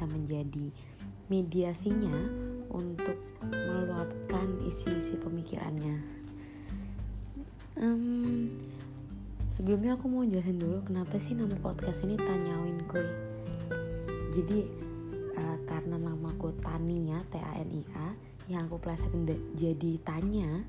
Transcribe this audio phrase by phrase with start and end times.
[0.00, 0.66] bisa menjadi
[1.28, 2.16] mediasinya
[2.72, 6.00] untuk meluapkan isi-isi pemikirannya.
[7.76, 8.48] Um,
[9.52, 13.04] sebelumnya aku mau jelasin dulu kenapa sih nama podcast ini Tanyawin Kuy.
[14.32, 14.72] Jadi
[15.36, 18.08] uh, karena namaku Tania T A N I A
[18.48, 20.64] yang aku pelesetin jadi Tanya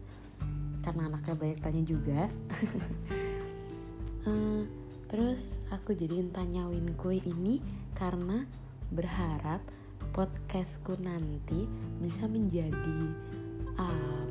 [0.84, 2.28] karena anaknya banyak tanya juga.
[4.28, 4.68] uh,
[5.12, 7.60] Terus aku jadiin tanyawin kue ini
[7.96, 8.48] karena
[8.92, 9.64] berharap
[10.12, 11.66] podcastku nanti
[12.04, 13.00] bisa menjadi
[13.80, 14.30] um,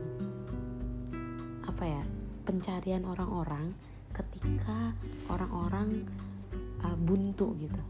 [1.65, 2.03] apa ya
[2.45, 3.73] pencarian orang-orang
[4.13, 4.93] ketika
[5.33, 6.05] orang-orang
[6.85, 7.83] uh, buntu gitu.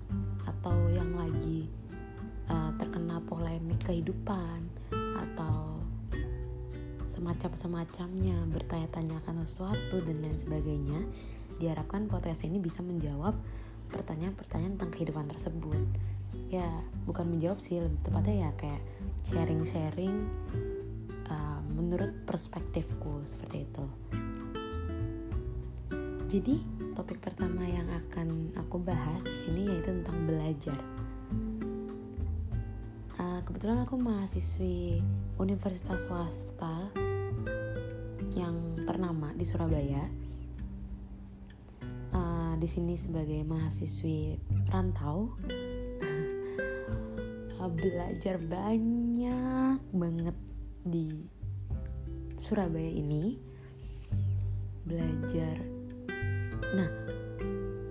[0.47, 1.67] Atau yang lagi
[2.47, 4.63] uh, terkena polemik kehidupan
[4.95, 5.83] atau
[7.11, 11.01] semacam-semacamnya bertanya-tanyakan sesuatu dan lain sebagainya
[11.59, 13.35] diharapkan podcast ini bisa menjawab
[13.91, 15.83] pertanyaan-pertanyaan tentang kehidupan tersebut
[16.51, 16.67] ya
[17.07, 18.83] bukan menjawab sih lebih tepatnya ya kayak
[19.27, 20.27] sharing-sharing
[21.31, 23.85] uh, menurut perspektifku seperti itu.
[26.31, 26.63] Jadi
[26.95, 30.79] topik pertama yang akan aku bahas di sini yaitu tentang belajar.
[33.19, 35.03] Uh, kebetulan aku mahasiswi
[35.39, 36.91] universitas swasta
[38.39, 40.07] yang ternama di Surabaya.
[42.61, 44.37] Di sini sebagai mahasiswi
[44.69, 45.33] rantau
[47.69, 50.37] belajar banyak banget
[50.87, 51.29] di
[52.41, 53.37] Surabaya ini.
[54.89, 55.61] Belajar.
[56.73, 56.91] Nah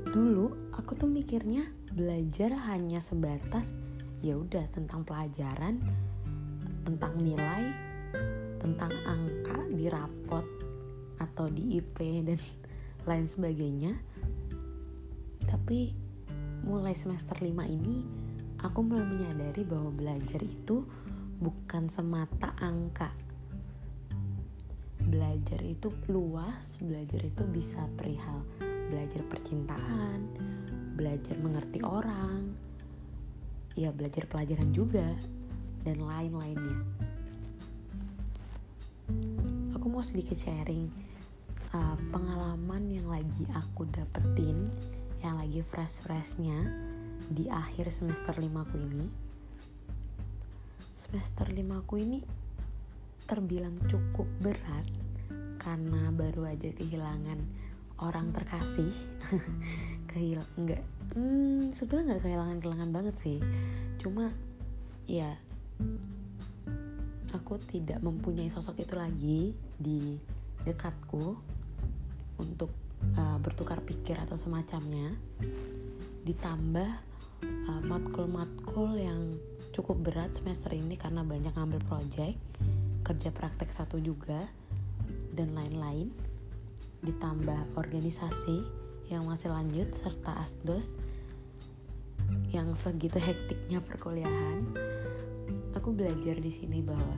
[0.09, 3.77] dulu aku tuh mikirnya belajar hanya sebatas
[4.25, 5.77] ya udah tentang pelajaran
[6.81, 7.69] tentang nilai
[8.57, 10.43] tentang angka di rapot
[11.21, 12.39] atau di IP dan
[13.09, 13.93] lain sebagainya.
[15.45, 15.93] Tapi
[16.65, 18.18] mulai semester 5 ini
[18.59, 20.83] aku mulai menyadari bahwa belajar itu
[21.39, 23.11] bukan semata angka.
[24.99, 28.43] Belajar itu luas belajar itu bisa perihal
[28.89, 30.27] belajar percintaan
[30.97, 32.51] belajar mengerti orang
[33.79, 35.07] ya belajar pelajaran juga
[35.87, 36.83] dan lain-lainnya.
[39.79, 40.91] Aku mau sedikit sharing
[41.71, 44.67] uh, pengalaman yang lagi aku dapetin
[45.23, 46.88] yang lagi fresh-freshnya
[47.27, 49.05] di akhir semester 5 ku ini.
[50.95, 52.23] Semester 5 ku ini
[53.27, 54.87] terbilang cukup berat
[55.59, 57.39] karena baru aja kehilangan
[57.99, 58.89] orang terkasih.
[60.09, 60.81] Kehil nggak
[61.13, 63.37] hmm, sebenarnya nggak kehilangan kehilangan banget sih.
[63.99, 64.31] Cuma
[65.05, 65.35] ya
[67.35, 70.17] aku tidak mempunyai sosok itu lagi di
[70.65, 71.37] dekatku
[72.39, 72.71] untuk
[73.13, 75.13] uh, bertukar pikir atau semacamnya.
[76.25, 77.08] Ditambah
[77.43, 79.37] uh, matkul-matkul yang
[79.71, 82.37] cukup berat semester ini karena banyak ngambil project
[83.05, 84.45] kerja praktek satu juga
[85.33, 86.11] dan lain-lain.
[86.99, 88.61] Ditambah organisasi
[89.09, 90.93] yang masih lanjut serta asdos
[92.53, 94.61] yang segitu hektiknya perkuliahan.
[95.73, 97.17] Aku belajar di sini bahwa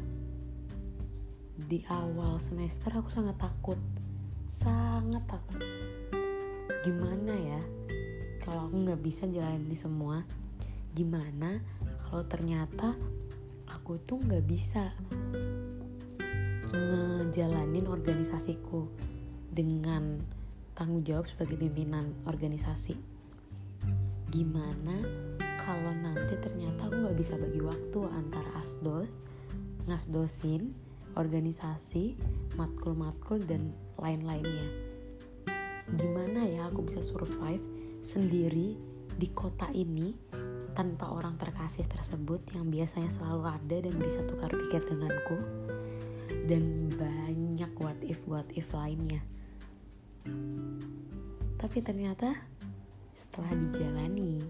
[1.67, 3.79] di awal semester aku sangat takut
[4.51, 5.63] sangat takut.
[6.83, 7.61] Gimana ya
[8.41, 10.25] kalau aku nggak bisa jalani semua
[10.91, 11.61] gimana
[12.09, 12.97] kalau ternyata
[13.71, 14.91] aku tuh nggak bisa
[16.71, 18.87] ngejalanin organisasiku
[19.51, 20.19] dengan
[20.75, 22.95] tanggung jawab sebagai pimpinan organisasi?
[24.31, 25.03] Gimana
[25.59, 29.19] kalau nanti ternyata aku nggak bisa bagi waktu antara asdos
[29.87, 30.71] ngasdosin
[31.19, 32.15] organisasi
[32.55, 34.67] matkul-matkul dan lain-lainnya?
[35.99, 37.63] Gimana ya aku bisa survive
[38.01, 38.73] sendiri
[39.13, 40.09] di kota ini
[40.73, 45.37] tanpa orang terkasih tersebut yang biasanya selalu ada dan bisa tukar pikir denganku.
[46.49, 49.21] Dan banyak what if what if lainnya.
[51.61, 52.33] Tapi ternyata
[53.13, 54.41] setelah dijalani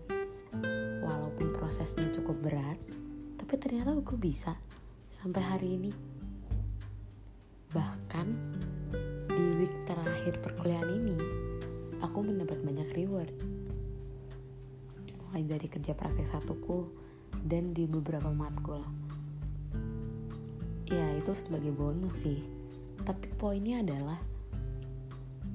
[1.04, 2.80] walaupun prosesnya cukup berat
[3.36, 4.56] tapi ternyata aku bisa
[5.12, 5.92] sampai hari ini.
[7.75, 8.27] Bahkan
[9.27, 11.18] di week terakhir perkuliahan ini
[12.01, 13.33] aku mendapat banyak reward.
[15.30, 16.89] Mulai dari kerja praktek satuku
[17.45, 18.81] dan di beberapa matkul.
[20.89, 22.44] Ya itu sebagai bonus sih.
[23.06, 24.19] Tapi poinnya adalah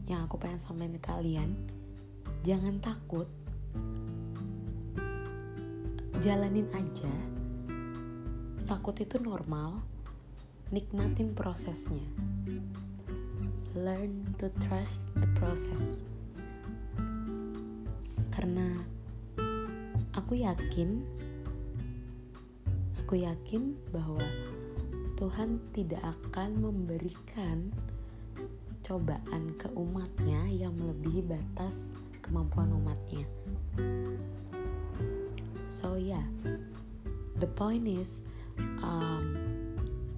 [0.07, 1.51] yang aku pengen sampaikan ke kalian
[2.47, 3.29] jangan takut.
[6.25, 7.15] Jalanin aja.
[8.65, 9.85] Takut itu normal.
[10.73, 12.03] Nikmatin prosesnya.
[13.77, 16.03] Learn to trust the process
[18.47, 18.79] karena
[20.15, 21.03] aku yakin
[23.03, 24.23] aku yakin bahwa
[25.19, 27.75] Tuhan tidak akan memberikan
[28.87, 31.91] cobaan ke umatnya yang melebihi batas
[32.23, 33.27] kemampuan umatnya.
[35.67, 36.23] So yeah,
[37.43, 38.23] the point is,
[38.79, 39.35] um,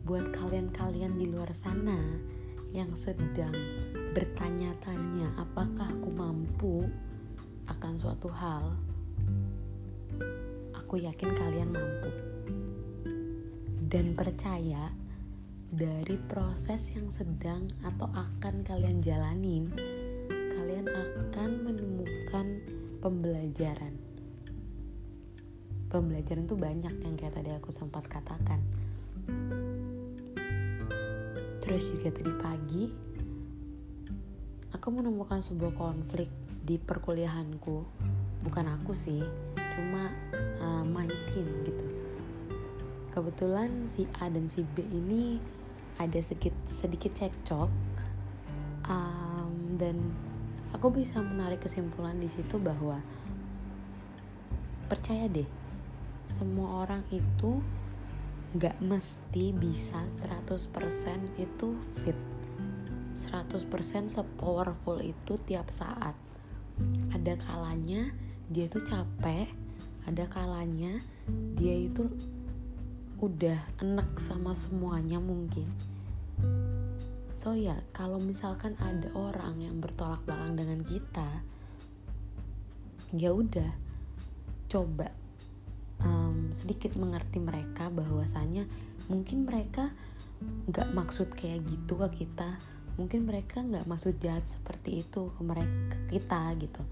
[0.05, 1.97] buat kalian-kalian di luar sana
[2.77, 3.57] yang sedang
[4.13, 6.85] bertanya-tanya apakah aku mampu
[7.69, 8.73] akan suatu hal,
[10.73, 12.13] aku yakin kalian mampu
[13.89, 14.89] dan percaya
[15.69, 19.69] dari proses yang sedang atau akan kalian jalanin,
[20.29, 22.47] kalian akan menemukan
[23.05, 23.93] pembelajaran.
[25.93, 28.61] Pembelajaran tuh banyak yang kayak tadi aku sempat katakan.
[31.61, 32.85] Terus juga tadi pagi,
[34.73, 37.89] aku menemukan sebuah konflik di perkuliahanku.
[38.45, 39.25] Bukan aku sih,
[39.57, 40.13] cuma
[40.61, 41.87] uh, my team gitu.
[43.09, 45.41] Kebetulan si A dan si B ini
[45.97, 47.73] ada sedikit sedikit cekcok
[48.85, 49.97] um, dan
[50.77, 53.01] aku bisa menarik kesimpulan di situ bahwa
[54.87, 55.49] percaya deh
[56.29, 57.65] semua orang itu
[58.61, 60.05] gak mesti bisa
[60.45, 60.69] 100%
[61.41, 61.69] itu
[62.05, 62.19] fit.
[63.19, 63.67] 100%
[64.09, 66.15] sepowerful itu tiap saat
[67.13, 68.13] ada kalanya
[68.49, 69.49] dia itu capek
[70.09, 70.97] ada kalanya
[71.59, 72.09] dia itu
[73.19, 75.67] udah enak sama semuanya mungkin.
[77.35, 81.29] So ya kalau misalkan ada orang yang bertolak belakang dengan kita
[83.15, 83.71] ya udah
[84.69, 85.09] coba
[86.05, 88.69] um, sedikit mengerti mereka bahwasanya
[89.09, 89.91] mungkin mereka
[90.71, 92.61] nggak maksud kayak gitu ke kita
[92.99, 96.83] mungkin mereka nggak maksud jahat seperti itu ke mereka ke kita gitu.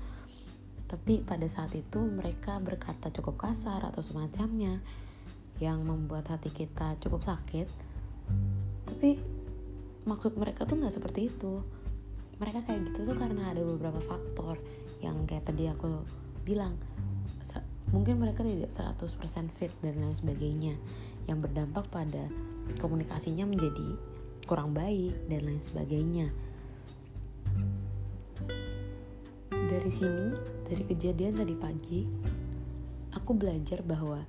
[0.87, 4.79] Tapi pada saat itu mereka berkata cukup kasar atau semacamnya
[5.59, 7.67] yang membuat hati kita cukup sakit.
[8.87, 9.19] Tapi
[10.07, 11.59] maksud mereka tuh nggak seperti itu.
[12.39, 14.63] Mereka kayak gitu tuh karena ada beberapa faktor
[15.03, 16.07] yang kayak tadi aku
[16.47, 16.79] bilang.
[17.95, 20.75] Mungkin mereka tidak 100% fit dan lain sebagainya
[21.31, 22.27] yang berdampak pada
[22.83, 23.95] komunikasinya menjadi
[24.47, 26.31] kurang baik dan lain sebagainya
[29.67, 30.27] dari sini
[30.63, 32.01] dari kejadian tadi pagi
[33.11, 34.23] aku belajar bahwa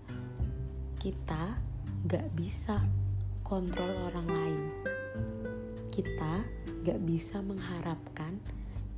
[0.98, 1.62] kita
[2.10, 2.81] gak bisa
[3.46, 4.62] kontrol orang lain.
[5.94, 6.42] Kita
[6.81, 8.42] gak bisa mengharapkan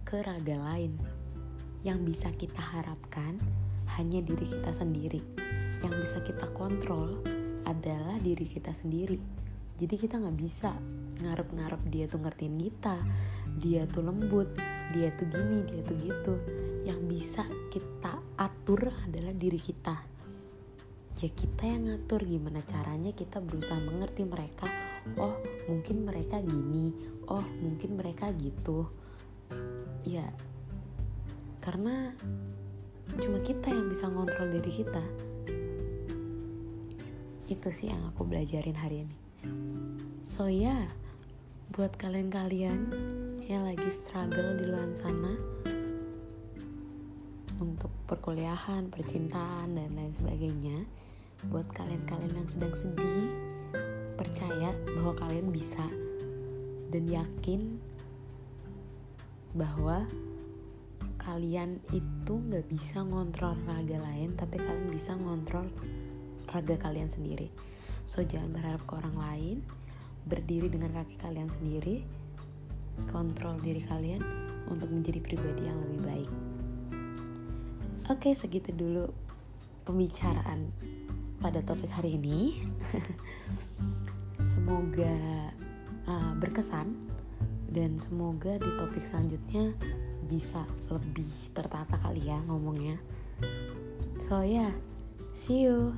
[0.07, 0.95] ke raga lain.
[1.83, 3.36] Yang bisa kita harapkan
[4.00, 5.22] hanya diri kita sendiri.
[5.83, 7.19] Yang bisa kita kontrol
[7.68, 9.19] adalah diri kita sendiri.
[9.75, 10.72] Jadi kita gak bisa
[11.19, 12.98] ngarep-ngarep dia tuh ngertiin kita,
[13.60, 14.56] dia tuh lembut,
[14.95, 16.33] dia tuh gini, dia tuh gitu.
[16.88, 19.95] Yang bisa kita atur adalah diri kita.
[21.19, 24.71] Ya kita yang ngatur gimana caranya kita berusaha mengerti mereka.
[25.19, 25.36] Oh
[25.68, 26.95] mungkin mereka gini.
[27.27, 28.88] Oh mungkin mereka gitu.
[30.07, 30.24] Ya
[31.60, 32.15] karena
[33.19, 35.04] cuma kita yang bisa ngontrol diri kita.
[37.51, 39.17] Itu sih yang aku belajarin hari ini.
[40.24, 40.84] So ya yeah,
[41.69, 42.89] buat kalian-kalian
[43.45, 45.38] yang lagi struggle di luar sana
[47.61, 50.81] untuk perkuliahan, percintaan dan lain sebagainya
[51.53, 53.29] buat kalian-kalian yang sedang sedih
[54.17, 55.85] percaya bahwa kalian bisa
[56.89, 57.77] dan yakin
[59.53, 60.09] bahwa
[61.21, 65.69] kalian itu nggak bisa ngontrol raga lain tapi kalian bisa ngontrol
[66.49, 67.53] raga kalian sendiri.
[68.09, 69.57] So jangan berharap ke orang lain
[70.29, 72.05] berdiri dengan kaki kalian sendiri
[73.09, 74.21] kontrol diri kalian
[74.69, 76.31] untuk menjadi pribadi yang lebih baik
[78.13, 79.09] oke segitu dulu
[79.89, 80.69] pembicaraan
[81.41, 82.62] pada topik hari ini.
[84.53, 85.15] semoga
[86.05, 86.93] uh, berkesan
[87.71, 89.74] dan semoga di topik selanjutnya
[90.29, 93.01] bisa lebih tertata kali ya ngomongnya.
[94.21, 94.71] So ya, yeah,
[95.33, 95.95] see you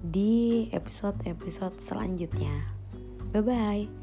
[0.00, 2.79] di episode-episode selanjutnya.
[3.32, 3.99] Bye bye.